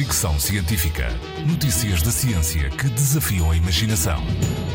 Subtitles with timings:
[0.00, 1.08] Fricção Científica.
[1.46, 4.18] Notícias da ciência que desafiam a imaginação.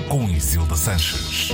[0.07, 1.49] Com Isilda Sanches.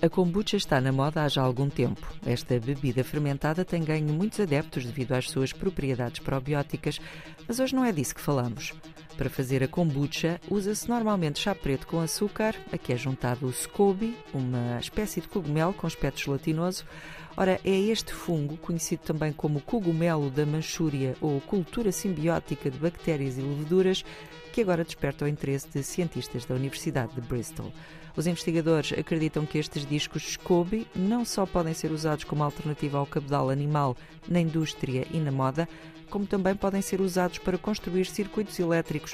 [0.00, 2.10] A kombucha está na moda há já algum tempo.
[2.24, 6.98] Esta bebida fermentada tem ganho muitos adeptos devido às suas propriedades probióticas,
[7.46, 8.72] mas hoje não é disso que falamos.
[9.16, 13.52] Para fazer a kombucha, usa-se normalmente chá preto com açúcar, a que é juntado o
[13.52, 16.84] scoby, uma espécie de cogumelo com aspecto gelatinoso.
[17.34, 23.38] Ora, é este fungo, conhecido também como cogumelo da Manchúria ou cultura simbiótica de bactérias
[23.38, 24.04] e leveduras,
[24.52, 27.72] que agora desperta o interesse de cientistas da Universidade de Bristol.
[28.16, 33.06] Os investigadores acreditam que estes discos SCOBY não só podem ser usados como alternativa ao
[33.06, 33.96] cabedal animal
[34.28, 35.68] na indústria e na moda,
[36.08, 39.05] como também podem ser usados para construir circuitos elétricos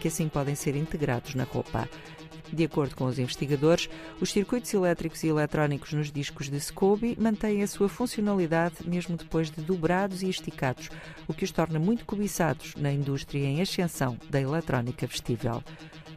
[0.00, 1.88] que assim podem ser integrados na roupa.
[2.52, 3.90] De acordo com os investigadores,
[4.20, 9.50] os circuitos elétricos e eletrónicos nos discos de SCOBY mantêm a sua funcionalidade mesmo depois
[9.50, 10.88] de dobrados e esticados,
[11.26, 15.62] o que os torna muito cobiçados na indústria em ascensão da eletrónica vestível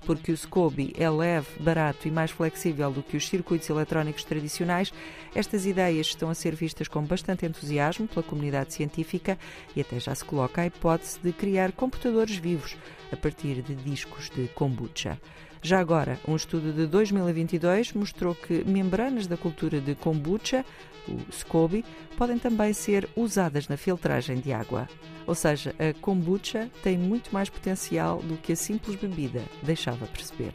[0.06, 4.94] porque o SCOBY é leve, barato e mais flexível do que os circuitos eletrónicos tradicionais,
[5.34, 9.38] estas ideias estão a ser vistas com bastante entusiasmo pela comunidade científica
[9.76, 12.76] e até já se coloca a hipótese de criar computadores vivos
[13.12, 15.20] a partir de discos de kombucha.
[15.64, 20.66] Já agora, um estudo de 2022 mostrou que membranas da cultura de kombucha,
[21.08, 21.86] o SCOBY,
[22.18, 24.90] podem também ser usadas na filtragem de água.
[25.28, 30.54] Ou seja, a kombucha tem muito mais potencial do que a simples bebida deixava perceber.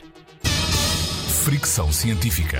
[1.44, 2.58] Fricção científica.